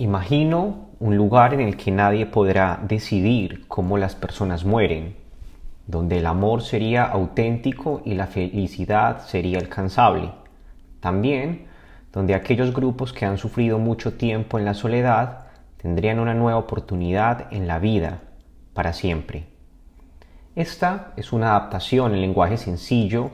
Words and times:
Imagino 0.00 0.90
un 1.00 1.16
lugar 1.16 1.54
en 1.54 1.60
el 1.60 1.76
que 1.76 1.90
nadie 1.90 2.24
podrá 2.24 2.78
decidir 2.86 3.66
cómo 3.66 3.98
las 3.98 4.14
personas 4.14 4.64
mueren, 4.64 5.16
donde 5.88 6.18
el 6.18 6.26
amor 6.26 6.62
sería 6.62 7.02
auténtico 7.02 8.00
y 8.04 8.14
la 8.14 8.28
felicidad 8.28 9.26
sería 9.26 9.58
alcanzable. 9.58 10.30
También 11.00 11.66
donde 12.12 12.36
aquellos 12.36 12.72
grupos 12.72 13.12
que 13.12 13.26
han 13.26 13.38
sufrido 13.38 13.80
mucho 13.80 14.12
tiempo 14.12 14.56
en 14.56 14.64
la 14.64 14.74
soledad 14.74 15.46
tendrían 15.78 16.20
una 16.20 16.34
nueva 16.34 16.60
oportunidad 16.60 17.52
en 17.52 17.66
la 17.66 17.80
vida 17.80 18.20
para 18.74 18.92
siempre. 18.92 19.46
Esta 20.54 21.12
es 21.16 21.32
una 21.32 21.56
adaptación 21.56 22.14
en 22.14 22.20
lenguaje 22.20 22.56
sencillo 22.56 23.32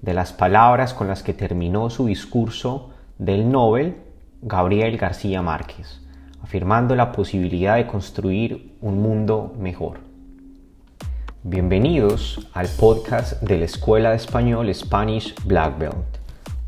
de 0.00 0.14
las 0.14 0.32
palabras 0.32 0.94
con 0.94 1.08
las 1.08 1.22
que 1.22 1.34
terminó 1.34 1.90
su 1.90 2.06
discurso 2.06 2.94
del 3.18 3.50
Nobel 3.50 3.98
Gabriel 4.40 4.96
García 4.96 5.42
Márquez 5.42 6.05
afirmando 6.46 6.94
la 6.94 7.10
posibilidad 7.10 7.74
de 7.74 7.88
construir 7.88 8.76
un 8.80 9.02
mundo 9.02 9.52
mejor. 9.58 9.98
Bienvenidos 11.42 12.48
al 12.54 12.68
podcast 12.68 13.42
de 13.42 13.58
la 13.58 13.64
Escuela 13.64 14.10
de 14.10 14.16
Español 14.16 14.72
Spanish 14.72 15.34
Black 15.44 15.76
Belt, 15.76 16.18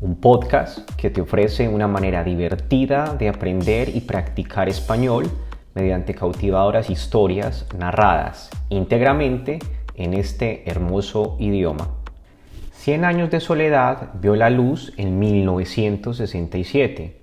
un 0.01 0.17
podcast 0.17 0.79
que 0.97 1.09
te 1.09 1.21
ofrece 1.21 1.69
una 1.69 1.87
manera 1.87 2.25
divertida 2.25 3.15
de 3.17 3.29
aprender 3.29 3.95
y 3.95 4.01
practicar 4.01 4.67
español 4.67 5.31
mediante 5.73 6.13
cautivadoras 6.13 6.89
historias 6.89 7.65
narradas 7.77 8.49
íntegramente 8.67 9.59
en 9.95 10.13
este 10.13 10.69
hermoso 10.69 11.37
idioma. 11.39 11.87
Cien 12.73 13.05
años 13.05 13.31
de 13.31 13.39
soledad 13.39 14.09
vio 14.15 14.35
la 14.35 14.49
luz 14.49 14.91
en 14.97 15.19
1967 15.19 17.21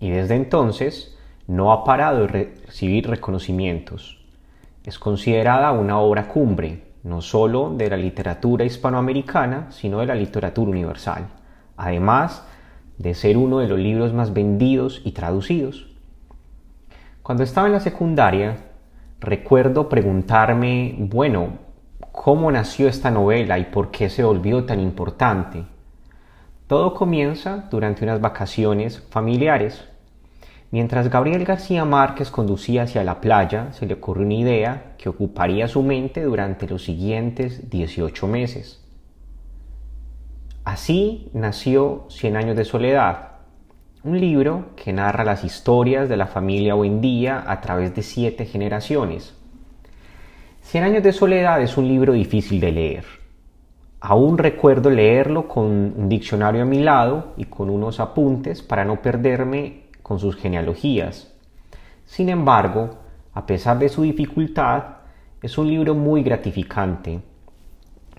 y 0.00 0.08
desde 0.08 0.36
entonces 0.36 1.18
no 1.50 1.72
ha 1.72 1.82
parado 1.82 2.20
de 2.20 2.28
recibir 2.28 3.10
reconocimientos. 3.10 4.24
Es 4.84 5.00
considerada 5.00 5.72
una 5.72 5.98
obra 5.98 6.28
cumbre, 6.28 6.84
no 7.02 7.20
solo 7.22 7.74
de 7.76 7.90
la 7.90 7.96
literatura 7.96 8.64
hispanoamericana, 8.64 9.66
sino 9.72 9.98
de 9.98 10.06
la 10.06 10.14
literatura 10.14 10.70
universal, 10.70 11.26
además 11.76 12.46
de 12.98 13.14
ser 13.14 13.36
uno 13.36 13.58
de 13.58 13.66
los 13.66 13.80
libros 13.80 14.12
más 14.12 14.32
vendidos 14.32 15.02
y 15.04 15.10
traducidos. 15.10 15.88
Cuando 17.24 17.42
estaba 17.42 17.66
en 17.66 17.72
la 17.72 17.80
secundaria, 17.80 18.56
recuerdo 19.18 19.88
preguntarme, 19.88 20.94
bueno, 21.00 21.58
¿cómo 22.12 22.52
nació 22.52 22.86
esta 22.86 23.10
novela 23.10 23.58
y 23.58 23.64
por 23.64 23.90
qué 23.90 24.08
se 24.08 24.22
volvió 24.22 24.66
tan 24.66 24.78
importante? 24.78 25.64
Todo 26.68 26.94
comienza 26.94 27.66
durante 27.72 28.04
unas 28.04 28.20
vacaciones 28.20 29.00
familiares. 29.10 29.84
Mientras 30.72 31.10
Gabriel 31.10 31.44
García 31.44 31.84
Márquez 31.84 32.30
conducía 32.30 32.84
hacia 32.84 33.02
la 33.02 33.20
playa, 33.20 33.72
se 33.72 33.86
le 33.86 33.94
ocurrió 33.94 34.24
una 34.24 34.34
idea 34.34 34.94
que 34.98 35.08
ocuparía 35.08 35.66
su 35.66 35.82
mente 35.82 36.22
durante 36.22 36.68
los 36.68 36.84
siguientes 36.84 37.68
18 37.70 38.28
meses. 38.28 38.84
Así 40.62 41.28
nació 41.32 42.06
Cien 42.08 42.36
años 42.36 42.56
de 42.56 42.64
soledad, 42.64 43.30
un 44.04 44.20
libro 44.20 44.66
que 44.76 44.92
narra 44.92 45.24
las 45.24 45.42
historias 45.42 46.08
de 46.08 46.16
la 46.16 46.28
familia 46.28 46.74
Buendía 46.74 47.44
a 47.50 47.60
través 47.60 47.92
de 47.96 48.02
siete 48.02 48.46
generaciones. 48.46 49.34
Cien 50.62 50.84
años 50.84 51.02
de 51.02 51.12
soledad 51.12 51.60
es 51.60 51.76
un 51.76 51.88
libro 51.88 52.12
difícil 52.12 52.60
de 52.60 52.70
leer. 52.70 53.04
Aún 54.00 54.38
recuerdo 54.38 54.88
leerlo 54.88 55.48
con 55.48 55.64
un 55.66 56.08
diccionario 56.08 56.62
a 56.62 56.66
mi 56.66 56.78
lado 56.78 57.34
y 57.36 57.46
con 57.46 57.68
unos 57.68 57.98
apuntes 57.98 58.62
para 58.62 58.84
no 58.84 59.02
perderme 59.02 59.89
con 60.10 60.18
sus 60.18 60.34
genealogías. 60.34 61.32
Sin 62.04 62.30
embargo, 62.30 62.96
a 63.32 63.46
pesar 63.46 63.78
de 63.78 63.88
su 63.88 64.02
dificultad, 64.02 64.82
es 65.40 65.56
un 65.56 65.68
libro 65.68 65.94
muy 65.94 66.24
gratificante, 66.24 67.20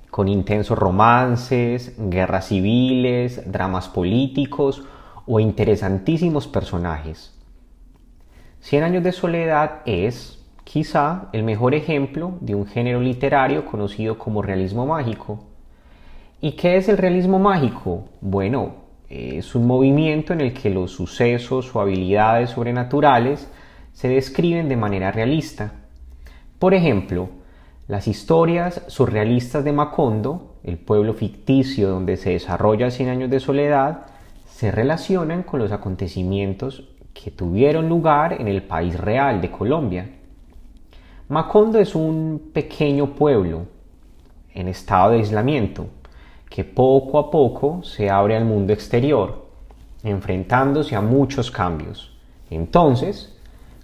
con 0.09 0.29
intensos 0.29 0.79
romances, 0.79 1.93
guerras 1.97 2.47
civiles, 2.47 3.43
dramas 3.51 3.89
políticos 3.89 4.85
o 5.25 5.41
interesantísimos 5.41 6.47
personajes. 6.47 7.37
Cien 8.61 8.83
años 8.83 9.03
de 9.03 9.11
soledad 9.11 9.81
es, 9.85 10.41
quizá, 10.63 11.27
el 11.33 11.43
mejor 11.43 11.75
ejemplo 11.75 12.37
de 12.39 12.55
un 12.55 12.67
género 12.67 13.01
literario 13.01 13.65
conocido 13.65 14.17
como 14.17 14.41
realismo 14.41 14.85
mágico. 14.85 15.43
¿Y 16.39 16.53
qué 16.53 16.77
es 16.77 16.87
el 16.87 16.97
realismo 16.97 17.37
mágico? 17.37 18.05
Bueno, 18.21 18.80
es 19.11 19.55
un 19.55 19.67
movimiento 19.67 20.31
en 20.31 20.39
el 20.39 20.53
que 20.53 20.69
los 20.69 20.91
sucesos 20.91 21.75
o 21.75 21.81
habilidades 21.81 22.51
sobrenaturales 22.51 23.49
se 23.91 24.07
describen 24.07 24.69
de 24.69 24.77
manera 24.77 25.11
realista. 25.11 25.73
Por 26.57 26.73
ejemplo, 26.73 27.27
las 27.89 28.07
historias 28.07 28.83
surrealistas 28.87 29.65
de 29.65 29.73
Macondo, 29.73 30.55
el 30.63 30.77
pueblo 30.77 31.13
ficticio 31.13 31.89
donde 31.89 32.15
se 32.15 32.31
desarrolla 32.31 32.89
Cien 32.89 33.09
años 33.09 33.29
de 33.29 33.41
soledad, 33.41 34.05
se 34.47 34.71
relacionan 34.71 35.43
con 35.43 35.59
los 35.59 35.73
acontecimientos 35.73 36.87
que 37.13 37.31
tuvieron 37.31 37.89
lugar 37.89 38.39
en 38.39 38.47
el 38.47 38.63
país 38.63 38.97
real 38.97 39.41
de 39.41 39.51
Colombia. 39.51 40.09
Macondo 41.27 41.79
es 41.79 41.95
un 41.95 42.51
pequeño 42.53 43.13
pueblo 43.15 43.65
en 44.53 44.69
estado 44.69 45.11
de 45.11 45.17
aislamiento, 45.17 45.87
que 46.51 46.65
poco 46.65 47.17
a 47.17 47.31
poco 47.31 47.81
se 47.81 48.09
abre 48.09 48.35
al 48.35 48.43
mundo 48.43 48.73
exterior, 48.73 49.45
enfrentándose 50.03 50.97
a 50.97 51.01
muchos 51.01 51.49
cambios. 51.49 52.19
Entonces, 52.49 53.39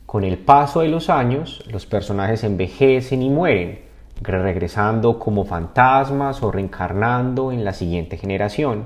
con 0.05 0.25
el 0.25 0.37
paso 0.37 0.81
de 0.81 0.89
los 0.89 1.09
años, 1.09 1.63
los 1.71 1.85
personajes 1.85 2.43
envejecen 2.43 3.21
y 3.23 3.29
mueren, 3.29 3.85
regresando 4.21 5.17
como 5.17 5.45
fantasmas 5.45 6.43
o 6.43 6.51
reencarnando 6.51 7.53
en 7.53 7.63
la 7.63 7.71
siguiente 7.71 8.17
generación. 8.17 8.83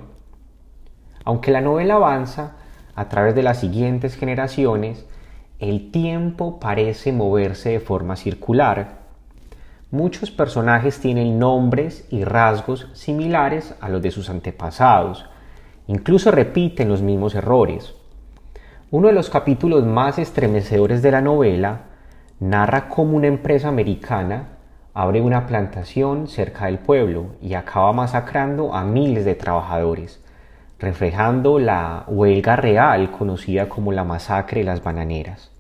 Aunque 1.26 1.50
la 1.50 1.62
novela 1.62 1.96
avanza 1.96 2.58
a 2.94 3.10
través 3.10 3.34
de 3.34 3.42
las 3.42 3.60
siguientes 3.60 4.16
generaciones, 4.16 5.08
el 5.58 5.90
tiempo 5.90 6.60
parece 6.60 7.14
moverse 7.14 7.70
de 7.70 7.80
forma 7.80 8.16
circular, 8.16 9.01
Muchos 9.92 10.32
personajes 10.32 11.02
tienen 11.02 11.38
nombres 11.38 12.08
y 12.10 12.24
rasgos 12.24 12.88
similares 12.94 13.76
a 13.82 13.90
los 13.90 14.02
de 14.02 14.10
sus 14.12 14.30
antepasados, 14.30 15.26
incluso 15.86 16.32
repiten 16.32 16.88
los 16.88 17.02
mismos 17.02 17.36
errores. 17.36 17.94
Uno 18.90 19.10
de 19.10 19.14
los 19.14 19.30
capítulos 19.30 19.86
más 19.86 20.18
estremecedores 20.18 21.02
de 21.02 21.12
la 21.12 21.20
novela 21.20 21.82
narra 22.40 22.88
cómo 22.88 23.18
una 23.18 23.28
empresa 23.28 23.68
americana 23.68 24.60
abre 24.94 25.20
una 25.20 25.46
plantación 25.46 26.30
cerca 26.30 26.68
del 26.68 26.80
pueblo 26.80 27.36
y 27.42 27.56
acaba 27.56 27.92
masacrando 27.92 28.74
a 28.74 28.86
miles 28.86 29.26
de 29.26 29.36
trabajadores, 29.36 30.24
reflejando 30.80 31.60
la 31.60 32.06
huelga 32.08 32.56
real 32.56 33.12
conocida 33.12 33.68
como 33.68 33.92
la 33.92 34.06
masacre 34.06 34.62
de 34.62 34.68
las 34.68 34.82
bananeras. 34.82 35.52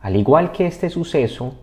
Al 0.00 0.16
igual 0.16 0.50
que 0.50 0.66
este 0.66 0.90
suceso, 0.90 1.54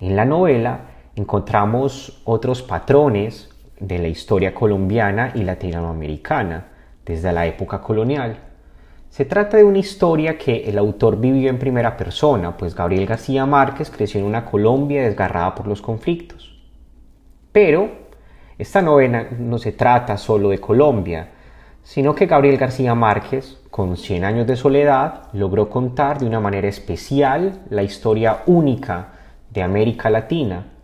en 0.00 0.16
la 0.16 0.24
novela 0.24 0.97
encontramos 1.18 2.22
otros 2.24 2.62
patrones 2.62 3.50
de 3.80 3.98
la 3.98 4.06
historia 4.06 4.54
colombiana 4.54 5.32
y 5.34 5.42
latinoamericana 5.42 6.68
desde 7.04 7.32
la 7.32 7.44
época 7.44 7.80
colonial. 7.80 8.38
Se 9.10 9.24
trata 9.24 9.56
de 9.56 9.64
una 9.64 9.78
historia 9.78 10.38
que 10.38 10.68
el 10.68 10.78
autor 10.78 11.18
vivió 11.18 11.50
en 11.50 11.58
primera 11.58 11.96
persona, 11.96 12.56
pues 12.56 12.72
Gabriel 12.72 13.06
García 13.06 13.46
Márquez 13.46 13.90
creció 13.90 14.20
en 14.20 14.26
una 14.26 14.44
Colombia 14.44 15.02
desgarrada 15.02 15.56
por 15.56 15.66
los 15.66 15.82
conflictos. 15.82 16.56
Pero 17.50 17.90
esta 18.56 18.80
novela 18.80 19.26
no 19.36 19.58
se 19.58 19.72
trata 19.72 20.16
solo 20.18 20.50
de 20.50 20.60
Colombia, 20.60 21.30
sino 21.82 22.14
que 22.14 22.26
Gabriel 22.26 22.58
García 22.58 22.94
Márquez, 22.94 23.58
con 23.70 23.96
100 23.96 24.24
años 24.24 24.46
de 24.46 24.54
soledad, 24.54 25.24
logró 25.32 25.68
contar 25.68 26.20
de 26.20 26.26
una 26.26 26.38
manera 26.38 26.68
especial 26.68 27.62
la 27.70 27.82
historia 27.82 28.42
única 28.46 29.14
de 29.50 29.62
América 29.62 30.10
Latina, 30.10 30.77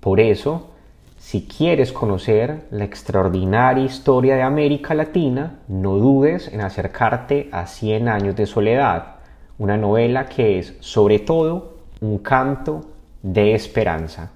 por 0.00 0.20
eso, 0.20 0.70
si 1.18 1.46
quieres 1.46 1.92
conocer 1.92 2.66
la 2.70 2.84
extraordinaria 2.84 3.84
historia 3.84 4.36
de 4.36 4.42
América 4.42 4.94
Latina, 4.94 5.58
no 5.66 5.96
dudes 5.96 6.48
en 6.52 6.60
acercarte 6.60 7.48
a 7.52 7.66
Cien 7.66 8.08
años 8.08 8.36
de 8.36 8.46
soledad, 8.46 9.16
una 9.58 9.76
novela 9.76 10.26
que 10.26 10.58
es 10.58 10.74
sobre 10.80 11.18
todo 11.18 11.78
un 12.00 12.18
canto 12.18 12.82
de 13.22 13.54
esperanza. 13.54 14.30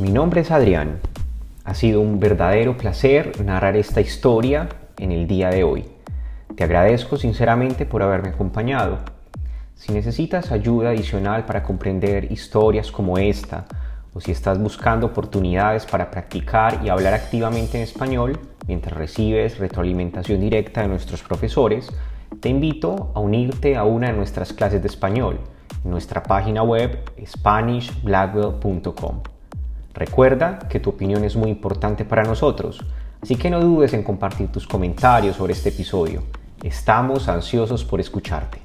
Mi 0.00 0.10
nombre 0.10 0.40
es 0.40 0.50
Adrián. 0.50 1.00
Ha 1.64 1.74
sido 1.74 2.00
un 2.00 2.18
verdadero 2.18 2.78
placer 2.78 3.44
narrar 3.44 3.76
esta 3.76 4.00
historia 4.00 4.68
en 4.98 5.12
el 5.12 5.26
día 5.26 5.50
de 5.50 5.62
hoy. 5.62 5.84
Te 6.56 6.64
agradezco 6.64 7.18
sinceramente 7.18 7.84
por 7.84 8.02
haberme 8.02 8.30
acompañado. 8.30 8.98
Si 9.74 9.92
necesitas 9.92 10.50
ayuda 10.50 10.90
adicional 10.90 11.44
para 11.44 11.62
comprender 11.62 12.32
historias 12.32 12.90
como 12.90 13.18
esta, 13.18 13.66
o 14.14 14.20
si 14.20 14.32
estás 14.32 14.58
buscando 14.58 15.06
oportunidades 15.06 15.86
para 15.86 16.10
practicar 16.10 16.80
y 16.84 16.88
hablar 16.88 17.14
activamente 17.14 17.78
en 17.78 17.84
español 17.84 18.38
mientras 18.66 18.96
recibes 18.96 19.58
retroalimentación 19.58 20.40
directa 20.40 20.82
de 20.82 20.88
nuestros 20.88 21.22
profesores, 21.22 21.88
Te 22.40 22.48
invito 22.48 23.12
a 23.14 23.20
unirte 23.20 23.76
a 23.76 23.84
una 23.84 24.06
de 24.06 24.14
nuestras 24.14 24.54
clases 24.54 24.80
de 24.80 24.88
español 24.88 25.38
en 25.84 25.90
nuestra 25.90 26.22
página 26.22 26.62
web 26.62 26.98
SpanishBlackwell.com. 27.22 29.20
Recuerda 29.92 30.58
que 30.70 30.80
tu 30.80 30.90
opinión 30.90 31.24
es 31.24 31.36
muy 31.36 31.50
importante 31.50 32.06
para 32.06 32.24
nosotros, 32.24 32.82
así 33.20 33.36
que 33.36 33.50
no 33.50 33.60
dudes 33.60 33.92
en 33.92 34.02
compartir 34.02 34.48
tus 34.48 34.66
comentarios 34.66 35.36
sobre 35.36 35.52
este 35.52 35.68
episodio. 35.68 36.22
Estamos 36.62 37.28
ansiosos 37.28 37.84
por 37.84 38.00
escucharte. 38.00 38.61